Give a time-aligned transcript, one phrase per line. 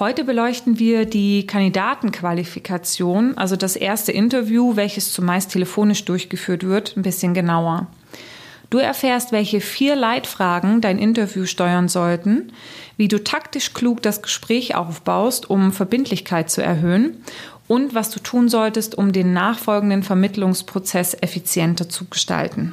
[0.00, 7.02] Heute beleuchten wir die Kandidatenqualifikation, also das erste Interview, welches zumeist telefonisch durchgeführt wird, ein
[7.02, 7.86] bisschen genauer.
[8.70, 12.50] Du erfährst, welche vier Leitfragen dein Interview steuern sollten,
[12.96, 17.22] wie du taktisch klug das Gespräch aufbaust, um Verbindlichkeit zu erhöhen
[17.68, 22.72] und was du tun solltest, um den nachfolgenden Vermittlungsprozess effizienter zu gestalten.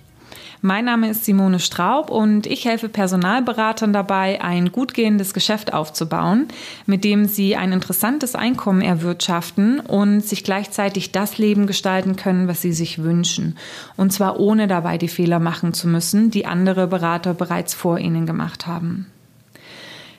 [0.63, 6.49] Mein Name ist Simone Straub und ich helfe Personalberatern dabei, ein gut gehendes Geschäft aufzubauen,
[6.85, 12.61] mit dem sie ein interessantes Einkommen erwirtschaften und sich gleichzeitig das Leben gestalten können, was
[12.61, 13.57] sie sich wünschen.
[13.97, 18.27] Und zwar ohne dabei die Fehler machen zu müssen, die andere Berater bereits vor ihnen
[18.27, 19.07] gemacht haben.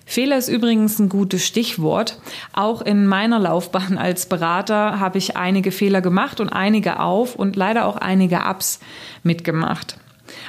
[0.05, 2.19] Fehler ist übrigens ein gutes Stichwort.
[2.53, 7.55] Auch in meiner Laufbahn als Berater habe ich einige Fehler gemacht und einige auf und
[7.55, 8.81] leider auch einige Ups
[9.23, 9.99] mitgemacht.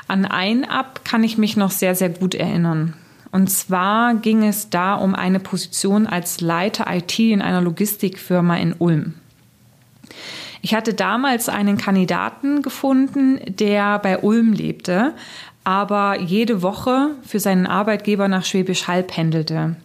[0.07, 2.93] An ein Ab kann ich mich noch sehr, sehr gut erinnern.
[3.31, 8.73] Und zwar ging es da um eine Position als Leiter IT in einer Logistikfirma in
[8.77, 9.15] Ulm.
[10.61, 15.13] Ich hatte damals einen Kandidaten gefunden, der bei Ulm lebte,
[15.63, 19.75] aber jede Woche für seinen Arbeitgeber nach Schwäbisch Hall pendelte.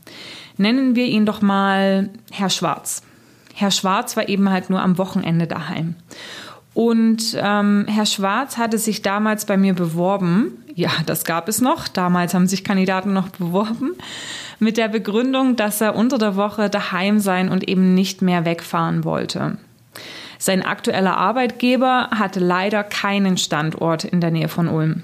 [0.57, 3.03] Nennen wir ihn doch mal Herr Schwarz.
[3.55, 5.97] Herr Schwarz war eben halt nur am Wochenende daheim.
[6.79, 10.65] Und ähm, Herr Schwarz hatte sich damals bei mir beworben.
[10.77, 11.89] Ja, das gab es noch.
[11.89, 13.97] Damals haben sich Kandidaten noch beworben.
[14.61, 19.03] Mit der Begründung, dass er unter der Woche daheim sein und eben nicht mehr wegfahren
[19.03, 19.59] wollte.
[20.39, 25.03] Sein aktueller Arbeitgeber hatte leider keinen Standort in der Nähe von Ulm.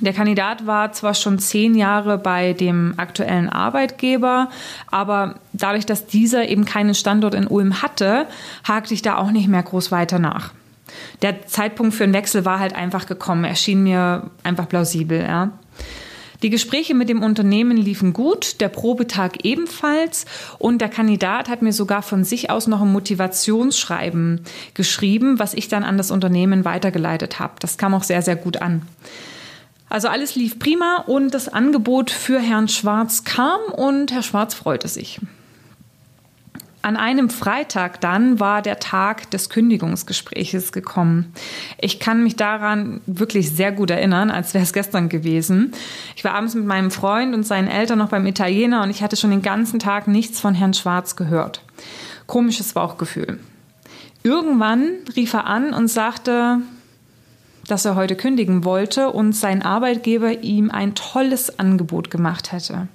[0.00, 4.50] Der Kandidat war zwar schon zehn Jahre bei dem aktuellen Arbeitgeber,
[4.90, 8.26] aber dadurch, dass dieser eben keinen Standort in Ulm hatte,
[8.64, 10.52] hakte ich da auch nicht mehr groß weiter nach.
[11.22, 15.20] Der Zeitpunkt für einen Wechsel war halt einfach gekommen, erschien mir einfach plausibel.
[15.20, 15.52] Ja.
[16.42, 20.26] Die Gespräche mit dem Unternehmen liefen gut, der Probetag ebenfalls
[20.58, 24.42] und der Kandidat hat mir sogar von sich aus noch ein Motivationsschreiben
[24.74, 27.54] geschrieben, was ich dann an das Unternehmen weitergeleitet habe.
[27.60, 28.82] Das kam auch sehr, sehr gut an.
[29.88, 34.88] Also alles lief prima und das Angebot für Herrn Schwarz kam und Herr Schwarz freute
[34.88, 35.20] sich.
[36.82, 41.32] An einem Freitag dann war der Tag des Kündigungsgespräches gekommen.
[41.78, 45.72] Ich kann mich daran wirklich sehr gut erinnern, als wäre es gestern gewesen.
[46.14, 49.16] Ich war abends mit meinem Freund und seinen Eltern noch beim Italiener und ich hatte
[49.16, 51.60] schon den ganzen Tag nichts von Herrn Schwarz gehört.
[52.28, 53.40] Komisches Bauchgefühl.
[54.22, 56.58] Irgendwann rief er an und sagte,
[57.68, 62.88] dass er heute kündigen wollte und sein Arbeitgeber ihm ein tolles Angebot gemacht hätte.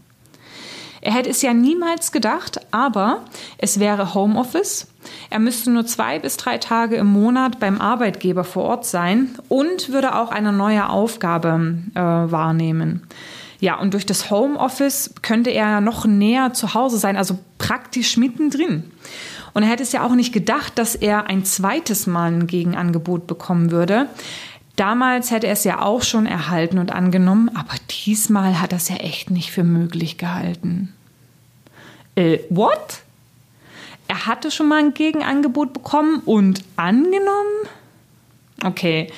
[1.02, 3.22] Er hätte es ja niemals gedacht, aber
[3.58, 4.88] es wäre Homeoffice.
[5.32, 9.90] Er müsste nur zwei bis drei Tage im Monat beim Arbeitgeber vor Ort sein und
[9.90, 13.02] würde auch eine neue Aufgabe äh, wahrnehmen.
[13.60, 18.84] Ja, und durch das Homeoffice könnte er noch näher zu Hause sein, also praktisch mittendrin.
[19.54, 23.28] Und er hätte es ja auch nicht gedacht, dass er ein zweites Mal ein Gegenangebot
[23.28, 24.08] bekommen würde.
[24.76, 28.90] Damals hätte er es ja auch schon erhalten und angenommen, aber diesmal hat er es
[28.90, 30.94] ja echt nicht für möglich gehalten.
[32.16, 33.02] Äh, what?
[34.08, 37.68] Er hatte schon mal ein Gegenangebot bekommen und angenommen?
[38.64, 39.12] Okay,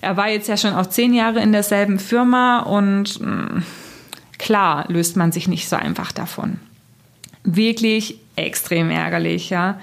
[0.00, 3.62] er war jetzt ja schon auch zehn Jahre in derselben Firma und mh, hm,
[4.38, 6.60] klar löst man sich nicht so einfach davon.
[7.44, 9.80] Wirklich extrem ärgerlich, ja.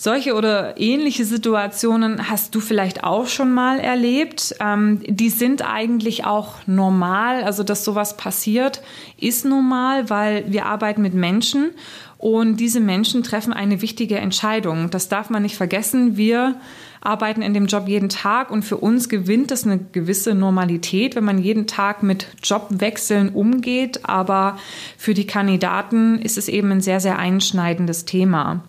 [0.00, 4.54] Solche oder ähnliche Situationen hast du vielleicht auch schon mal erlebt.
[4.60, 7.42] Ähm, die sind eigentlich auch normal.
[7.42, 8.80] Also, dass sowas passiert,
[9.16, 11.70] ist normal, weil wir arbeiten mit Menschen
[12.16, 14.90] und diese Menschen treffen eine wichtige Entscheidung.
[14.90, 16.16] Das darf man nicht vergessen.
[16.16, 16.54] Wir
[17.00, 21.24] arbeiten in dem Job jeden Tag und für uns gewinnt es eine gewisse Normalität, wenn
[21.24, 24.04] man jeden Tag mit Jobwechseln umgeht.
[24.04, 24.58] Aber
[24.96, 28.62] für die Kandidaten ist es eben ein sehr, sehr einschneidendes Thema.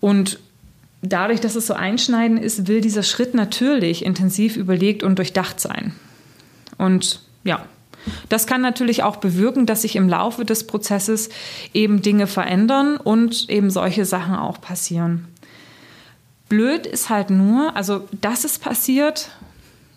[0.00, 0.38] Und
[1.02, 5.92] dadurch, dass es so einschneidend ist, will dieser Schritt natürlich intensiv überlegt und durchdacht sein.
[6.76, 7.64] Und ja,
[8.28, 11.28] das kann natürlich auch bewirken, dass sich im Laufe des Prozesses
[11.74, 15.28] eben Dinge verändern und eben solche Sachen auch passieren.
[16.48, 19.30] Blöd ist halt nur, also dass es passiert,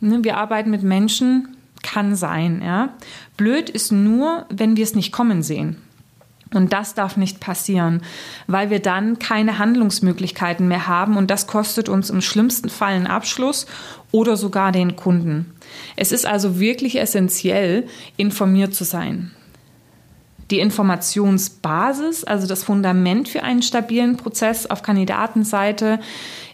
[0.01, 2.61] ne, wir arbeiten mit Menschen, kann sein.
[2.63, 2.93] Ja.
[3.37, 5.77] Blöd ist nur, wenn wir es nicht kommen sehen.
[6.53, 8.01] Und das darf nicht passieren,
[8.47, 13.07] weil wir dann keine Handlungsmöglichkeiten mehr haben und das kostet uns im schlimmsten Fall einen
[13.07, 13.67] Abschluss
[14.11, 15.53] oder sogar den Kunden.
[15.95, 17.87] Es ist also wirklich essentiell,
[18.17, 19.31] informiert zu sein.
[20.51, 26.01] Die Informationsbasis, also das Fundament für einen stabilen Prozess auf Kandidatenseite,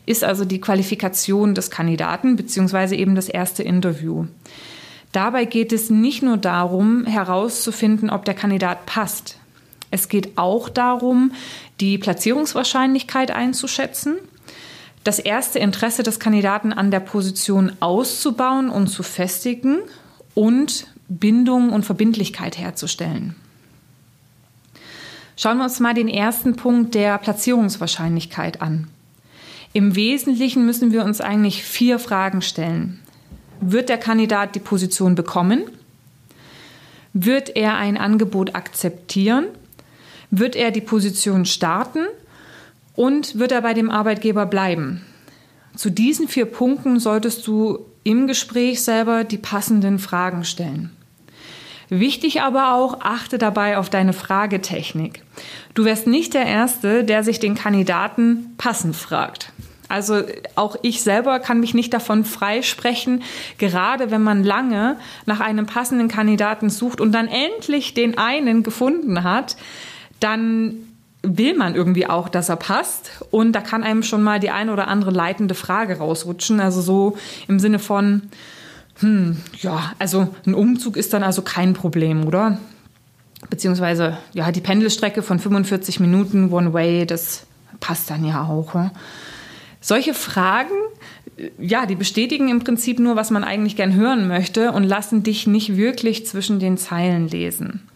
[0.05, 2.95] ist also die Qualifikation des Kandidaten bzw.
[2.95, 4.27] eben das erste Interview.
[5.11, 9.39] Dabei geht es nicht nur darum, herauszufinden, ob der Kandidat passt.
[9.91, 11.31] Es geht auch darum,
[11.79, 14.15] die Platzierungswahrscheinlichkeit einzuschätzen,
[15.03, 19.79] das erste Interesse des Kandidaten an der Position auszubauen und zu festigen
[20.35, 23.35] und Bindung und Verbindlichkeit herzustellen.
[25.37, 28.87] Schauen wir uns mal den ersten Punkt der Platzierungswahrscheinlichkeit an.
[29.71, 32.99] Im Wesentlichen müssen wir uns eigentlich vier Fragen stellen.
[33.61, 35.63] Wird der Kandidat die Position bekommen?
[37.13, 39.45] Wird er ein Angebot akzeptieren?
[40.31, 42.05] Wird er die Position starten?
[42.95, 45.05] Und wird er bei dem Arbeitgeber bleiben?
[45.75, 50.91] Zu diesen vier Punkten solltest du im Gespräch selber die passenden Fragen stellen.
[51.89, 55.23] Wichtig aber auch, achte dabei auf deine Fragetechnik.
[55.73, 59.53] Du wärst nicht der Erste, der sich den Kandidaten passend fragt.
[59.87, 60.23] Also
[60.55, 63.23] auch ich selber kann mich nicht davon freisprechen,
[63.57, 69.23] gerade wenn man lange nach einem passenden Kandidaten sucht und dann endlich den einen gefunden
[69.23, 69.55] hat,
[70.19, 70.75] dann
[71.21, 73.11] will man irgendwie auch, dass er passt.
[73.31, 76.59] Und da kann einem schon mal die eine oder andere leitende Frage rausrutschen.
[76.59, 77.17] Also so
[77.47, 78.23] im Sinne von,
[78.99, 82.57] hm, ja, also ein Umzug ist dann also kein Problem, oder?
[83.49, 87.45] Beziehungsweise, ja, die Pendelstrecke von 45 Minuten One Way, das
[87.79, 88.73] passt dann ja auch.
[88.73, 88.91] Ja?
[89.79, 90.73] Solche Fragen,
[91.59, 95.45] ja, die bestätigen im Prinzip nur, was man eigentlich gern hören möchte und lassen dich
[95.45, 97.87] nicht wirklich zwischen den Zeilen lesen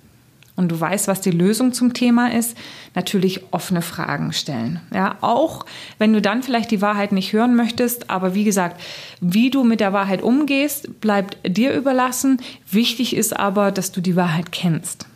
[0.56, 2.58] und du weißt, was die Lösung zum Thema ist,
[2.94, 4.80] natürlich offene Fragen stellen.
[4.94, 5.66] Ja, auch
[5.98, 8.82] wenn du dann vielleicht die Wahrheit nicht hören möchtest, aber wie gesagt,
[9.22, 12.42] wie du mit der Wahrheit umgehst, bleibt dir überlassen.
[12.70, 15.08] Wichtig ist aber, dass du die Wahrheit kennst.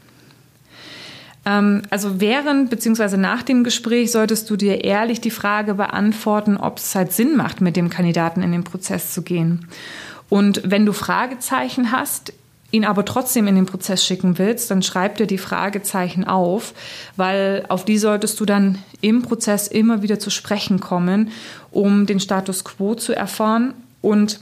[1.46, 3.18] Ähm, also während bzw.
[3.18, 7.62] nach dem Gespräch solltest du dir ehrlich die Frage beantworten, ob es halt Sinn macht,
[7.62, 9.68] mit dem Kandidaten in den Prozess zu gehen.
[10.28, 12.34] Und wenn du Fragezeichen hast,
[12.76, 16.74] ihn aber trotzdem in den Prozess schicken willst, dann schreib dir die Fragezeichen auf,
[17.16, 21.32] weil auf die solltest du dann im Prozess immer wieder zu sprechen kommen,
[21.72, 24.40] um den Status quo zu erfahren und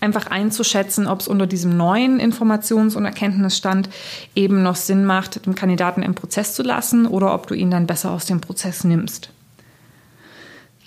[0.00, 3.88] einfach einzuschätzen, ob es unter diesem neuen Informations- und Erkenntnisstand
[4.34, 7.86] eben noch Sinn macht, den Kandidaten im Prozess zu lassen oder ob du ihn dann
[7.86, 9.30] besser aus dem Prozess nimmst.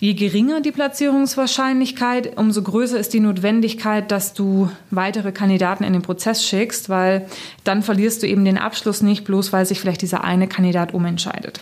[0.02, 6.02] Je geringer die Platzierungswahrscheinlichkeit, umso größer ist die Notwendigkeit, dass du weitere Kandidaten in den
[6.02, 7.28] Prozess schickst, weil
[7.62, 11.60] dann verlierst du eben den Abschluss nicht, bloß weil sich vielleicht dieser eine Kandidat umentscheidet.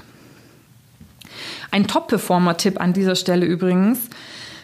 [1.70, 3.98] Ein Top-Performer-Tipp an dieser Stelle übrigens.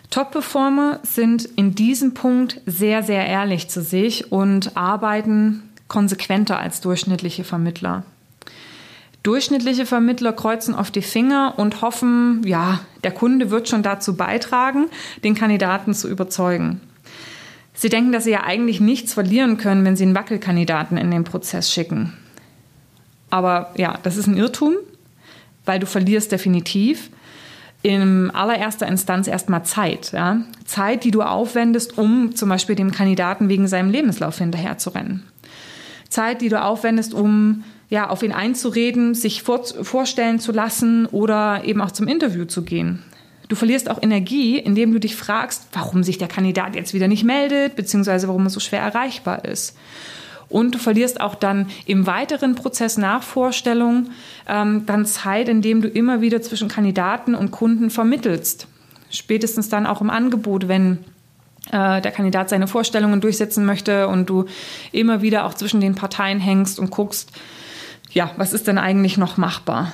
[0.08, 7.44] Top-Performer sind in diesem Punkt sehr, sehr ehrlich zu sich und arbeiten konsequenter als durchschnittliche
[7.44, 8.04] Vermittler.
[9.26, 14.86] Durchschnittliche Vermittler kreuzen auf die Finger und hoffen, ja, der Kunde wird schon dazu beitragen,
[15.24, 16.80] den Kandidaten zu überzeugen.
[17.74, 21.24] Sie denken, dass sie ja eigentlich nichts verlieren können, wenn sie einen Wackelkandidaten in den
[21.24, 22.12] Prozess schicken.
[23.28, 24.74] Aber ja, das ist ein Irrtum,
[25.64, 27.10] weil du verlierst definitiv
[27.82, 30.12] in allererster Instanz erstmal Zeit.
[30.12, 30.42] Ja?
[30.66, 35.24] Zeit, die du aufwendest, um zum Beispiel dem Kandidaten wegen seinem Lebenslauf hinterherzurennen.
[36.08, 41.62] Zeit, die du aufwendest, um ja, auf ihn einzureden, sich vor, vorstellen zu lassen oder
[41.64, 43.02] eben auch zum Interview zu gehen.
[43.48, 47.24] Du verlierst auch Energie, indem du dich fragst, warum sich der Kandidat jetzt wieder nicht
[47.24, 49.76] meldet, beziehungsweise warum er so schwer erreichbar ist.
[50.48, 54.10] Und du verlierst auch dann im weiteren Prozess nach Vorstellung
[54.48, 58.68] ähm, dann Zeit, indem du immer wieder zwischen Kandidaten und Kunden vermittelst.
[59.10, 60.98] Spätestens dann auch im Angebot, wenn
[61.72, 64.46] äh, der Kandidat seine Vorstellungen durchsetzen möchte und du
[64.92, 67.32] immer wieder auch zwischen den Parteien hängst und guckst,
[68.10, 69.92] ja, was ist denn eigentlich noch machbar?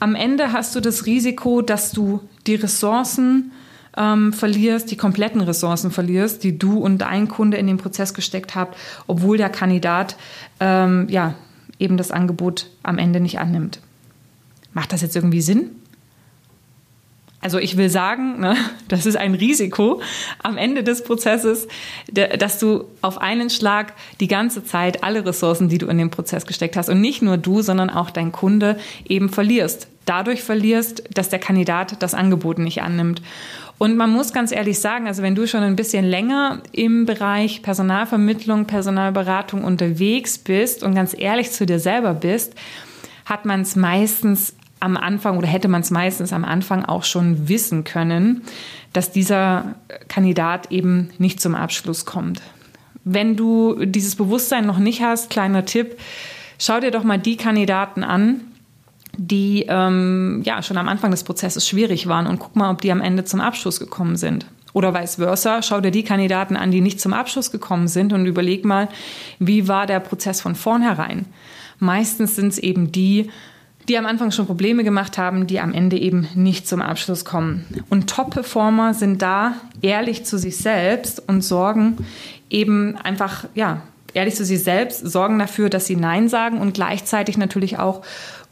[0.00, 3.52] Am Ende hast du das Risiko, dass du die Ressourcen
[3.96, 8.54] ähm, verlierst, die kompletten Ressourcen verlierst, die du und dein Kunde in den Prozess gesteckt
[8.54, 8.76] habt,
[9.06, 10.16] obwohl der Kandidat
[10.60, 11.34] ähm, ja
[11.78, 13.80] eben das Angebot am Ende nicht annimmt.
[14.72, 15.70] Macht das jetzt irgendwie Sinn?
[17.40, 18.56] Also ich will sagen, ne,
[18.88, 20.00] das ist ein Risiko
[20.42, 21.68] am Ende des Prozesses,
[22.10, 26.46] dass du auf einen Schlag die ganze Zeit alle Ressourcen, die du in den Prozess
[26.46, 29.88] gesteckt hast und nicht nur du, sondern auch dein Kunde eben verlierst.
[30.04, 33.22] Dadurch verlierst, dass der Kandidat das Angebot nicht annimmt.
[33.76, 37.62] Und man muss ganz ehrlich sagen, also wenn du schon ein bisschen länger im Bereich
[37.62, 42.54] Personalvermittlung, Personalberatung unterwegs bist und ganz ehrlich zu dir selber bist,
[43.24, 47.48] hat man es meistens am Anfang oder hätte man es meistens am Anfang auch schon
[47.48, 48.42] wissen können,
[48.92, 49.76] dass dieser
[50.08, 52.40] Kandidat eben nicht zum Abschluss kommt.
[53.04, 55.98] Wenn du dieses Bewusstsein noch nicht hast, kleiner Tipp,
[56.58, 58.40] schau dir doch mal die Kandidaten an,
[59.16, 62.92] die ähm, ja schon am Anfang des Prozesses schwierig waren und guck mal, ob die
[62.92, 64.46] am Ende zum Abschluss gekommen sind.
[64.74, 68.26] Oder vice versa, schau dir die Kandidaten an, die nicht zum Abschluss gekommen sind und
[68.26, 68.88] überleg mal,
[69.38, 71.26] wie war der Prozess von vornherein.
[71.78, 73.30] Meistens sind es eben die,
[73.88, 77.64] die am Anfang schon Probleme gemacht haben, die am Ende eben nicht zum Abschluss kommen.
[77.88, 81.96] Und Top-Performer sind da ehrlich zu sich selbst und sorgen
[82.50, 83.82] eben einfach, ja,
[84.14, 88.02] ehrlich zu sich selbst, sorgen dafür, dass sie Nein sagen und gleichzeitig natürlich auch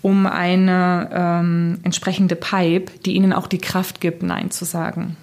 [0.03, 5.17] um eine ähm, entsprechende Pipe, die ihnen auch die Kraft gibt, Nein zu sagen.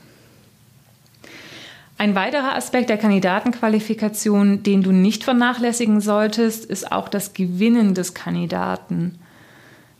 [1.97, 8.13] Ein weiterer Aspekt der Kandidatenqualifikation, den du nicht vernachlässigen solltest, ist auch das Gewinnen des
[8.13, 9.19] Kandidaten.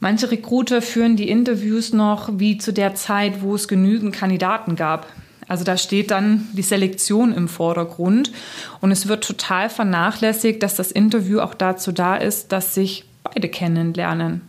[0.03, 5.07] Manche Recruiter führen die Interviews noch wie zu der Zeit, wo es genügend Kandidaten gab.
[5.47, 8.33] Also da steht dann die Selektion im Vordergrund
[8.81, 13.47] und es wird total vernachlässigt, dass das Interview auch dazu da ist, dass sich beide
[13.47, 14.41] kennenlernen.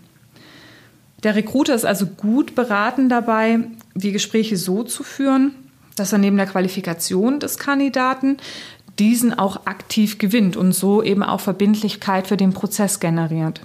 [1.22, 3.60] Der Recruiter ist also gut beraten dabei,
[3.94, 5.52] die Gespräche so zu führen,
[5.94, 8.38] dass er neben der Qualifikation des Kandidaten
[8.98, 13.60] diesen auch aktiv gewinnt und so eben auch Verbindlichkeit für den Prozess generiert.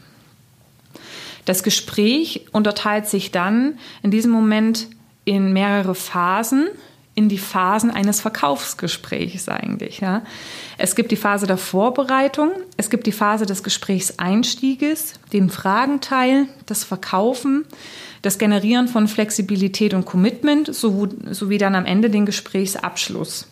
[1.45, 4.87] Das Gespräch unterteilt sich dann in diesem Moment
[5.25, 6.67] in mehrere Phasen,
[7.15, 9.99] in die Phasen eines Verkaufsgesprächs eigentlich.
[9.99, 10.23] Ja.
[10.77, 16.83] Es gibt die Phase der Vorbereitung, es gibt die Phase des Gesprächseinstieges, den Fragenteil, das
[16.83, 17.65] Verkaufen,
[18.21, 23.47] das Generieren von Flexibilität und Commitment sowie dann am Ende den Gesprächsabschluss.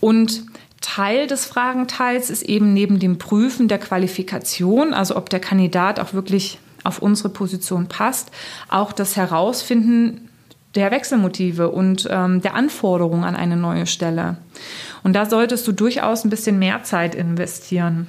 [0.00, 0.44] Und
[0.80, 6.12] Teil des Fragenteils ist eben neben dem Prüfen der Qualifikation, also ob der Kandidat auch
[6.12, 8.32] wirklich auf unsere Position passt,
[8.68, 10.28] auch das Herausfinden
[10.74, 14.36] der Wechselmotive und ähm, der Anforderungen an eine neue Stelle.
[15.02, 18.08] Und da solltest du durchaus ein bisschen mehr Zeit investieren.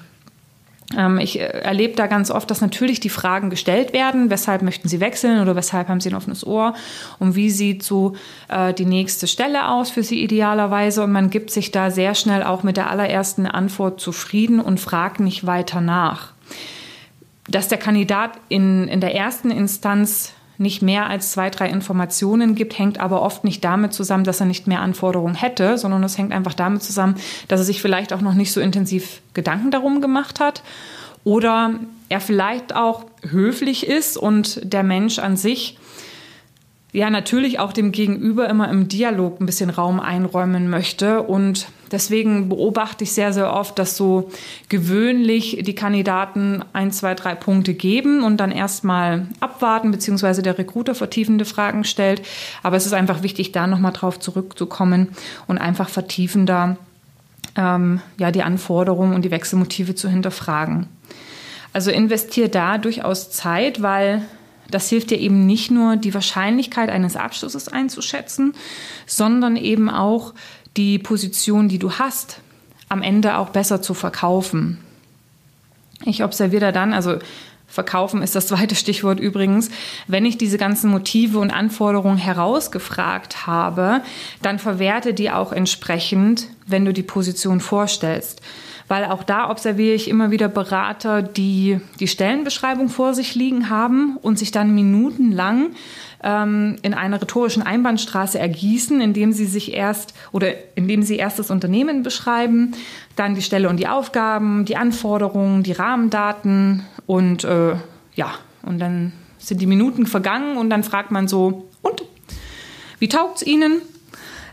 [0.98, 4.88] Ähm, ich äh, erlebe da ganz oft, dass natürlich die Fragen gestellt werden, weshalb möchten
[4.88, 6.74] Sie wechseln oder weshalb haben Sie ein offenes Ohr
[7.20, 8.16] und wie sieht so
[8.48, 11.04] äh, die nächste Stelle aus für Sie idealerweise.
[11.04, 15.20] Und man gibt sich da sehr schnell auch mit der allerersten Antwort zufrieden und fragt
[15.20, 16.34] nicht weiter nach.
[17.50, 22.78] Dass der Kandidat in, in der ersten Instanz nicht mehr als zwei, drei Informationen gibt,
[22.78, 26.34] hängt aber oft nicht damit zusammen, dass er nicht mehr Anforderungen hätte, sondern es hängt
[26.34, 27.16] einfach damit zusammen,
[27.48, 30.62] dass er sich vielleicht auch noch nicht so intensiv Gedanken darum gemacht hat
[31.24, 31.76] oder
[32.10, 35.78] er vielleicht auch höflich ist und der Mensch an sich
[36.92, 41.22] ja natürlich auch dem Gegenüber immer im Dialog ein bisschen Raum einräumen möchte.
[41.22, 44.30] Und deswegen beobachte ich sehr, sehr oft, dass so
[44.70, 50.96] gewöhnlich die Kandidaten ein, zwei, drei Punkte geben und dann erstmal abwarten, beziehungsweise der Recruiter
[50.96, 52.22] vertiefende Fragen stellt.
[52.64, 55.10] Aber es ist einfach wichtig, da nochmal drauf zurückzukommen
[55.48, 56.78] und einfach vertiefender
[57.56, 60.88] ähm, ja, die Anforderungen und die Wechselmotive zu hinterfragen.
[61.74, 64.24] Also investiere da durchaus Zeit, weil
[64.72, 68.54] das hilft dir eben nicht nur, die Wahrscheinlichkeit eines Abschlusses einzuschätzen,
[69.06, 70.34] sondern eben auch
[70.80, 72.40] die Position, die du hast,
[72.88, 74.78] am Ende auch besser zu verkaufen.
[76.06, 77.20] Ich observiere da dann, also
[77.70, 79.70] Verkaufen ist das zweite Stichwort übrigens.
[80.08, 84.02] Wenn ich diese ganzen Motive und Anforderungen herausgefragt habe,
[84.42, 88.42] dann verwerte die auch entsprechend, wenn du die Position vorstellst
[88.90, 94.18] weil auch da observiere ich immer wieder Berater, die die Stellenbeschreibung vor sich liegen haben
[94.18, 95.70] und sich dann minutenlang
[96.24, 101.52] ähm, in einer rhetorischen Einbahnstraße ergießen, indem sie sich erst oder indem sie erst das
[101.52, 102.74] Unternehmen beschreiben,
[103.16, 107.76] dann die Stelle und die Aufgaben, die Anforderungen, die Rahmendaten und äh,
[108.14, 112.04] ja, und dann sind die Minuten vergangen und dann fragt man so, und
[113.00, 113.82] wie taugt's Ihnen?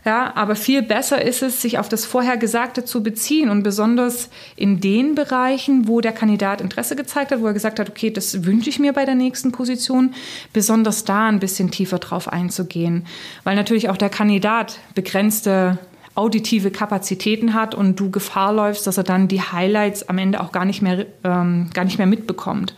[0.05, 4.79] Ja, aber viel besser ist es, sich auf das Vorhergesagte zu beziehen und besonders in
[4.79, 8.71] den Bereichen, wo der Kandidat Interesse gezeigt hat, wo er gesagt hat, okay, das wünsche
[8.71, 10.15] ich mir bei der nächsten Position,
[10.51, 13.05] besonders da ein bisschen tiefer drauf einzugehen,
[13.43, 15.77] weil natürlich auch der Kandidat begrenzte
[16.17, 20.51] auditive Kapazitäten hat und du Gefahr läufst, dass er dann die Highlights am Ende auch
[20.51, 22.75] gar nicht mehr, ähm, gar nicht mehr mitbekommt.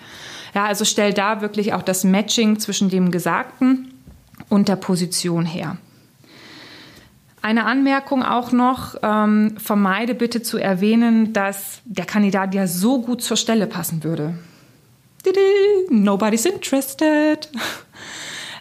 [0.53, 3.93] Ja, also stell da wirklich auch das Matching zwischen dem Gesagten
[4.49, 5.77] und der Position her.
[7.41, 13.21] Eine Anmerkung auch noch, ähm, vermeide bitte zu erwähnen, dass der Kandidat ja so gut
[13.21, 14.33] zur Stelle passen würde.
[15.89, 17.49] Nobody's interested.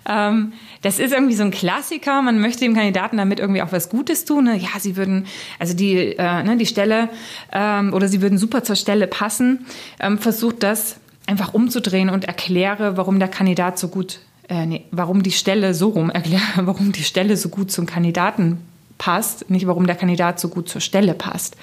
[0.09, 2.23] ähm, das ist irgendwie so ein Klassiker.
[2.23, 4.45] Man möchte dem Kandidaten damit irgendwie auch was Gutes tun.
[4.45, 4.57] Ne?
[4.57, 5.27] Ja, sie würden,
[5.59, 7.11] also die, äh, ne, die Stelle
[7.53, 9.67] ähm, oder sie würden super zur Stelle passen.
[10.01, 10.97] Ähm, versucht das
[11.27, 15.91] einfach umzudrehen und erkläre, warum der Kandidat so gut, äh, nee, warum die Stelle so
[15.91, 18.59] rum erkläre, warum die Stelle so gut zum Kandidaten
[18.97, 21.57] passt, nicht warum der Kandidat so gut zur Stelle passt.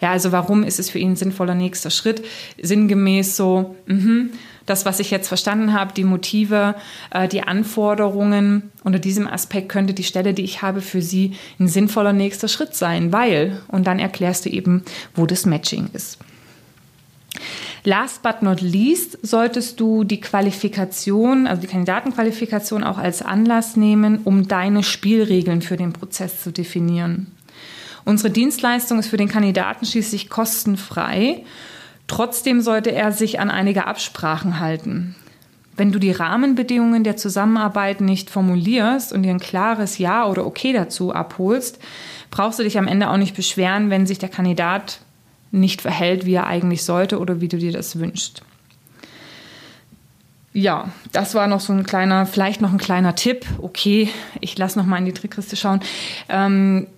[0.00, 2.24] Ja, also warum ist es für ihn ein sinnvoller nächster Schritt?
[2.62, 4.30] Sinngemäß so, mh,
[4.68, 6.74] das, was ich jetzt verstanden habe, die Motive,
[7.10, 11.68] äh, die Anforderungen, unter diesem Aspekt könnte die Stelle, die ich habe, für Sie ein
[11.68, 14.84] sinnvoller nächster Schritt sein, weil, und dann erklärst du eben,
[15.14, 16.18] wo das Matching ist.
[17.84, 24.20] Last but not least solltest du die Qualifikation, also die Kandidatenqualifikation auch als Anlass nehmen,
[24.24, 27.28] um deine Spielregeln für den Prozess zu definieren.
[28.04, 31.44] Unsere Dienstleistung ist für den Kandidaten schließlich kostenfrei.
[32.08, 35.14] Trotzdem sollte er sich an einige Absprachen halten.
[35.76, 40.72] Wenn du die Rahmenbedingungen der Zusammenarbeit nicht formulierst und dir ein klares Ja oder Okay
[40.72, 41.78] dazu abholst,
[42.32, 45.00] brauchst du dich am Ende auch nicht beschweren, wenn sich der Kandidat
[45.52, 48.42] nicht verhält, wie er eigentlich sollte oder wie du dir das wünschst.
[50.52, 53.46] Ja, das war noch so ein kleiner, vielleicht noch ein kleiner Tipp.
[53.62, 54.08] Okay,
[54.40, 55.80] ich lasse noch mal in die Trickkiste schauen.
[56.28, 56.88] Ähm,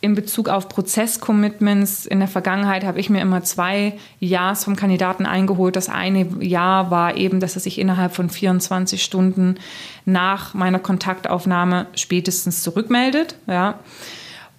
[0.00, 5.26] in Bezug auf Prozesscommitments in der Vergangenheit habe ich mir immer zwei Ja's vom Kandidaten
[5.26, 5.74] eingeholt.
[5.74, 9.56] Das eine Jahr war eben, dass er sich innerhalb von 24 Stunden
[10.04, 13.34] nach meiner Kontaktaufnahme spätestens zurückmeldet.
[13.48, 13.80] Ja.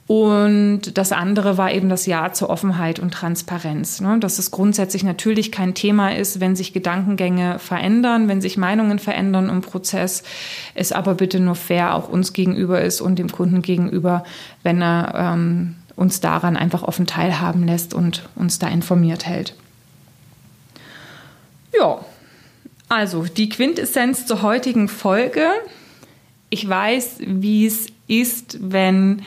[0.10, 4.02] Und das andere war eben das Ja zur Offenheit und Transparenz.
[4.02, 4.18] Ne?
[4.18, 9.50] Dass es grundsätzlich natürlich kein Thema ist, wenn sich Gedankengänge verändern, wenn sich Meinungen verändern
[9.50, 10.24] im Prozess,
[10.74, 14.24] es aber bitte nur fair auch uns gegenüber ist und dem Kunden gegenüber,
[14.64, 19.54] wenn er ähm, uns daran einfach offen teilhaben lässt und uns da informiert hält.
[21.80, 22.04] Ja,
[22.88, 25.46] also die Quintessenz zur heutigen Folge.
[26.50, 29.22] Ich weiß, wie es ist, wenn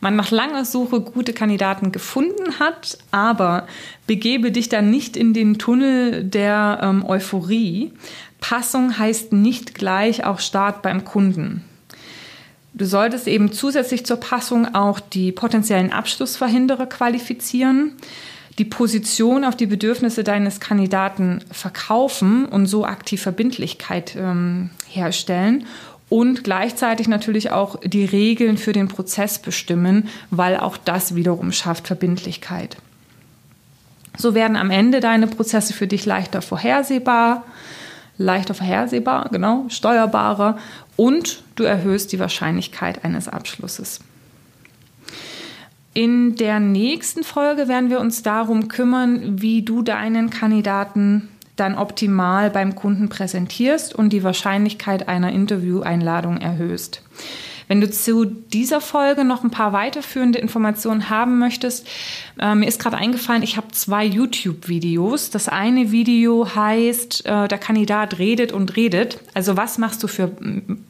[0.00, 3.66] man nach langer Suche gute Kandidaten gefunden hat, aber
[4.06, 7.92] begebe dich dann nicht in den Tunnel der ähm, Euphorie.
[8.40, 11.64] Passung heißt nicht gleich auch Start beim Kunden.
[12.74, 17.92] Du solltest eben zusätzlich zur Passung auch die potenziellen Abschlussverhinderer qualifizieren,
[18.58, 25.66] die Position auf die Bedürfnisse deines Kandidaten verkaufen und so aktiv Verbindlichkeit ähm, herstellen
[26.14, 31.88] und gleichzeitig natürlich auch die Regeln für den Prozess bestimmen, weil auch das wiederum schafft
[31.88, 32.76] Verbindlichkeit.
[34.16, 37.42] So werden am Ende deine Prozesse für dich leichter vorhersehbar,
[38.16, 40.56] leichter vorhersehbar, genau, steuerbarer
[40.94, 43.98] und du erhöhst die Wahrscheinlichkeit eines Abschlusses.
[45.94, 52.50] In der nächsten Folge werden wir uns darum kümmern, wie du deinen Kandidaten dann optimal
[52.50, 57.02] beim Kunden präsentierst und die Wahrscheinlichkeit einer Intervieweinladung erhöhst.
[57.68, 61.86] Wenn du zu dieser Folge noch ein paar weiterführende Informationen haben möchtest,
[62.38, 65.30] äh, mir ist gerade eingefallen, ich habe zwei YouTube-Videos.
[65.30, 69.20] Das eine Video heißt, äh, der Kandidat redet und redet.
[69.34, 70.24] Also was machst du für,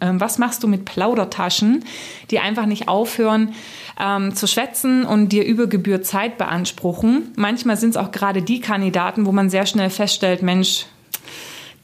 [0.01, 1.85] äh, was machst du mit Plaudertaschen,
[2.31, 3.55] die einfach nicht aufhören
[4.01, 7.33] ähm, zu schwätzen und dir über Gebühr Zeit beanspruchen.
[7.37, 10.87] Manchmal sind es auch gerade die Kandidaten, wo man sehr schnell feststellt, Mensch,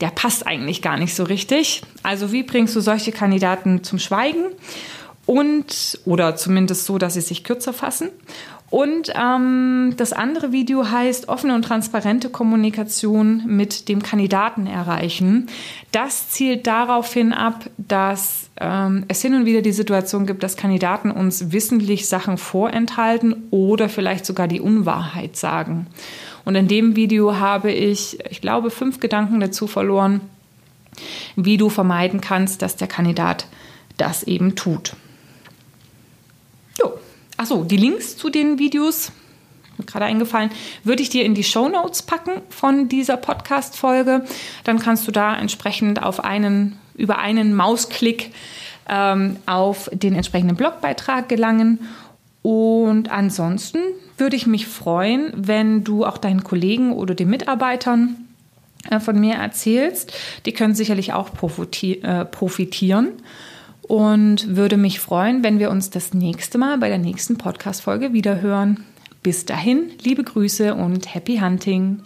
[0.01, 1.83] der passt eigentlich gar nicht so richtig.
[2.03, 4.45] Also wie bringst du solche Kandidaten zum Schweigen?
[5.27, 8.09] Und, oder zumindest so, dass sie sich kürzer fassen.
[8.71, 15.49] Und ähm, das andere Video heißt offene und transparente Kommunikation mit dem Kandidaten erreichen.
[15.91, 20.57] Das zielt darauf hin ab, dass ähm, es hin und wieder die Situation gibt, dass
[20.57, 25.89] Kandidaten uns wissentlich Sachen vorenthalten oder vielleicht sogar die Unwahrheit sagen.
[26.45, 30.21] Und in dem Video habe ich, ich glaube, fünf Gedanken dazu verloren,
[31.37, 33.47] wie du vermeiden kannst, dass der Kandidat
[33.97, 34.95] das eben tut.
[36.79, 36.93] Jo.
[37.37, 39.13] Achso, die Links zu den Videos,
[39.87, 40.51] gerade eingefallen,
[40.85, 44.25] würde ich dir in die Show Notes packen von dieser Podcast-Folge.
[44.65, 48.33] Dann kannst du da entsprechend auf einen, über einen Mausklick
[48.89, 51.81] ähm, auf den entsprechenden Blogbeitrag gelangen.
[52.43, 53.79] Und ansonsten
[54.21, 58.17] würde ich mich freuen, wenn du auch deinen Kollegen oder den Mitarbeitern
[58.89, 60.13] äh, von mir erzählst.
[60.47, 61.31] Die können sicherlich auch
[61.83, 63.09] äh, profitieren.
[63.83, 68.85] Und würde mich freuen, wenn wir uns das nächste Mal bei der nächsten Podcast-Folge wiederhören.
[69.25, 72.01] Bis dahin, liebe Grüße und Happy Hunting!